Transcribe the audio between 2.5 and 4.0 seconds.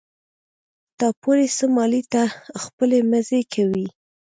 خپلې مزې کوه.